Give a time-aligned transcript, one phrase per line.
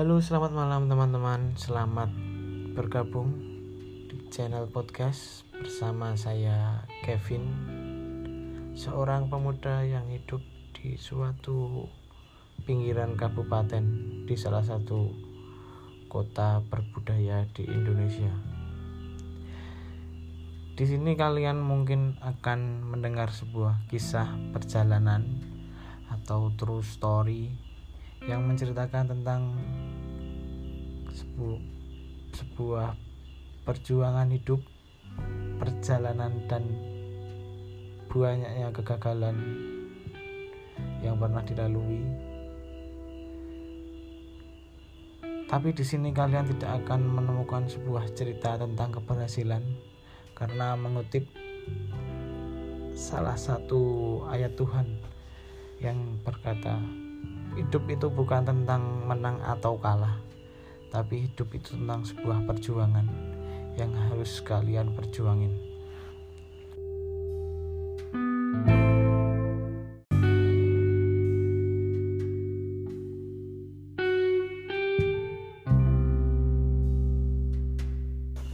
[0.00, 1.60] Halo, selamat malam teman-teman.
[1.60, 2.08] Selamat
[2.72, 3.36] bergabung
[4.08, 7.44] di channel podcast bersama saya Kevin,
[8.72, 10.40] seorang pemuda yang hidup
[10.72, 11.84] di suatu
[12.64, 13.84] pinggiran kabupaten
[14.24, 15.12] di salah satu
[16.08, 18.32] kota berbudaya di Indonesia.
[20.80, 25.44] Di sini kalian mungkin akan mendengar sebuah kisah perjalanan
[26.08, 27.69] atau true story
[28.28, 29.56] yang menceritakan tentang
[31.08, 31.56] sebu
[32.36, 32.92] sebuah
[33.64, 34.60] perjuangan hidup,
[35.56, 36.64] perjalanan dan
[38.10, 39.36] banyaknya kegagalan
[41.00, 42.02] yang pernah dilalui.
[45.50, 49.62] Tapi di sini kalian tidak akan menemukan sebuah cerita tentang keberhasilan
[50.38, 51.26] karena mengutip
[52.94, 54.86] salah satu ayat Tuhan
[55.82, 56.78] yang berkata
[57.58, 60.16] hidup itu bukan tentang menang atau kalah,
[60.88, 63.06] tapi hidup itu tentang sebuah perjuangan
[63.78, 65.70] yang harus kalian perjuangin.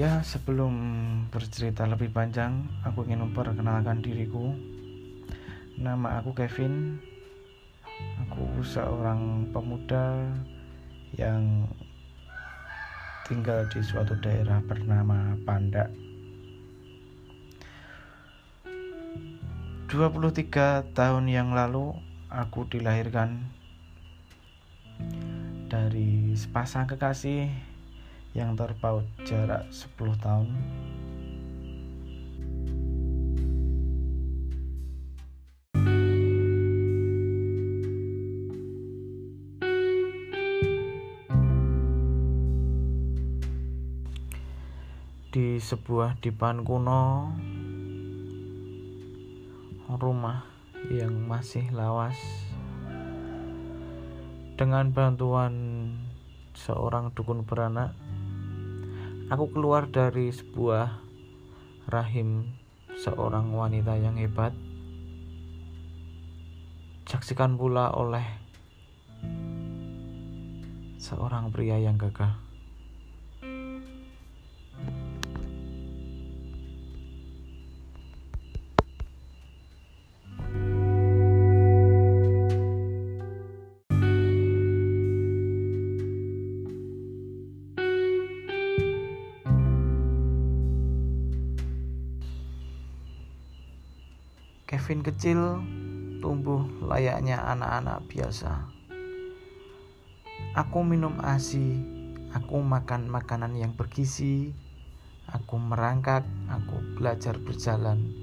[0.00, 0.72] Ya, sebelum
[1.28, 4.56] bercerita lebih panjang, aku ingin memperkenalkan diriku.
[5.76, 6.96] Nama aku Kevin,
[8.30, 10.22] Aku seorang pemuda
[11.18, 11.66] yang
[13.26, 15.90] tinggal di suatu daerah bernama Pandak.
[19.90, 21.90] 23 tahun yang lalu
[22.30, 23.50] aku dilahirkan
[25.66, 27.50] dari sepasang kekasih
[28.38, 30.54] yang terpaut jarak 10 tahun
[45.30, 47.30] di sebuah dipan kuno
[49.94, 50.42] rumah
[50.90, 52.18] yang masih lawas.
[54.58, 55.54] Dengan bantuan
[56.58, 57.94] seorang dukun beranak
[59.30, 60.98] aku keluar dari sebuah
[61.86, 62.50] rahim
[62.98, 64.50] seorang wanita yang hebat.
[67.06, 68.26] Saksikan pula oleh
[70.98, 72.49] seorang pria yang gagah
[94.70, 95.58] Kevin kecil
[96.22, 98.70] tumbuh layaknya anak-anak biasa.
[100.54, 101.82] Aku minum ASI,
[102.30, 104.54] aku makan makanan yang bergizi,
[105.26, 108.14] aku merangkak, aku belajar berjalan.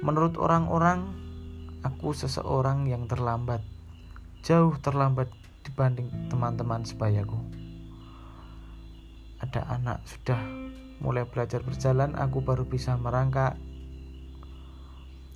[0.00, 1.12] Menurut orang-orang,
[1.84, 3.60] aku seseorang yang terlambat,
[4.40, 5.28] jauh terlambat
[5.68, 7.36] dibanding teman-teman sebayaku.
[9.44, 10.40] Ada anak sudah
[11.02, 13.58] mulai belajar berjalan aku baru bisa merangkak.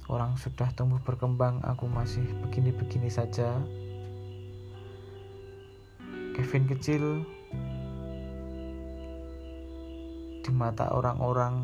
[0.09, 3.61] Orang sudah tumbuh berkembang aku masih begini-begini saja.
[6.39, 7.27] Kevin kecil
[10.41, 11.55] di mata orang-orang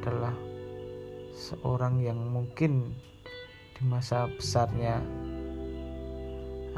[0.00, 0.34] adalah
[1.36, 2.96] seorang yang mungkin
[3.78, 4.98] di masa besarnya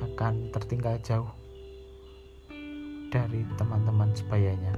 [0.02, 1.41] akan tertinggal jauh
[3.12, 4.72] dari teman-teman sebayanya.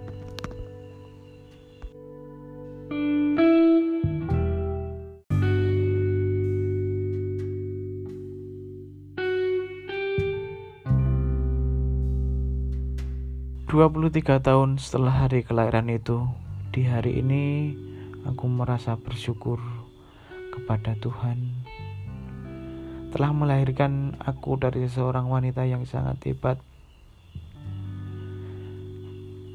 [14.14, 16.22] Tiga tahun setelah hari kelahiran itu,
[16.70, 17.74] di hari ini
[18.22, 19.58] aku merasa bersyukur
[20.54, 21.66] kepada Tuhan
[23.10, 26.62] telah melahirkan aku dari seorang wanita yang sangat hebat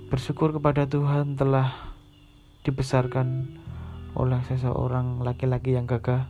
[0.10, 1.94] Bersyukur kepada Tuhan telah
[2.66, 3.46] dibesarkan
[4.18, 6.26] oleh seseorang laki-laki yang gagah.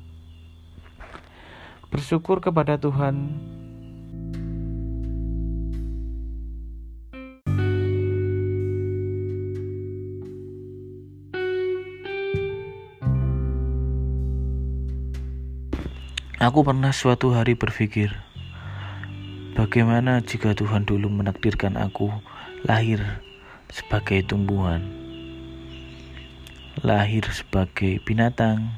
[1.87, 3.39] Bersyukur kepada Tuhan
[16.39, 18.11] Aku pernah suatu hari berpikir,
[19.59, 22.11] bagaimana jika Tuhan dulu menakdirkan aku
[22.63, 23.23] lahir
[23.69, 24.86] sebagai tumbuhan,
[26.83, 28.74] lahir sebagai binatang,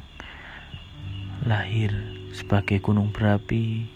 [1.44, 1.96] lahir
[2.32, 3.90] sebagai gunung berapi,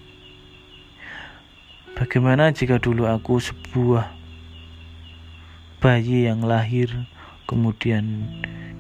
[1.95, 4.12] Bagaimana jika dulu aku sebuah
[5.80, 6.92] bayi yang lahir
[7.48, 8.19] kemudian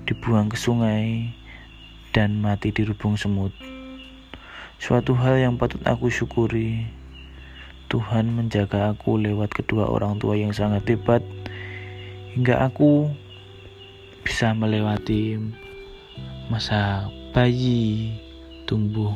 [0.03, 1.31] dibuang ke sungai
[2.11, 3.55] dan mati di lubung semut?
[4.83, 6.91] Suatu hal yang patut aku syukuri.
[7.87, 11.23] Tuhan menjaga aku lewat kedua orang tua yang sangat hebat
[12.35, 13.07] hingga aku
[14.27, 15.39] bisa melewati
[16.51, 18.11] masa bayi
[18.67, 19.15] tumbuh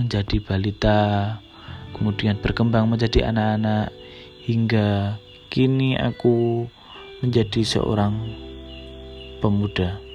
[0.00, 1.00] menjadi balita
[1.92, 3.92] kemudian berkembang menjadi anak-anak
[4.48, 5.20] hingga
[5.52, 6.64] kini aku
[7.20, 8.24] menjadi seorang
[9.44, 10.05] pemuda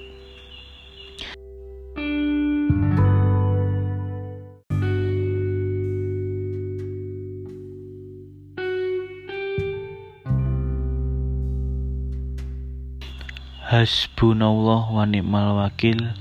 [13.72, 16.12] Hasbunallah wa ni'mal wakil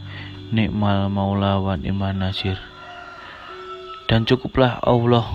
[0.55, 2.55] Ni'mal maula wa ni'mal nasir.
[4.07, 5.27] Dan cukuplah Allah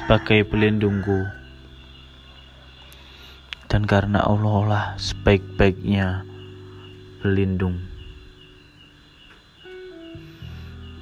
[0.00, 1.28] sebagai pelindungku.
[3.68, 6.24] Dan karena Allah lah sebaik-baiknya
[7.20, 7.84] pelindung.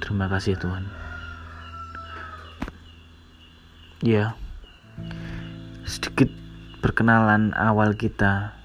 [0.03, 0.83] Terima kasih Tuhan.
[4.03, 4.35] Ya
[5.87, 6.27] Sedikit
[6.83, 8.60] perkenalan awal kita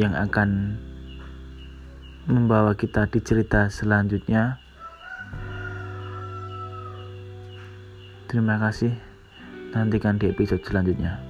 [0.00, 0.80] yang akan
[2.24, 4.56] membawa kita di cerita selanjutnya.
[8.32, 8.96] Terima kasih.
[9.76, 11.29] Nantikan di episode selanjutnya.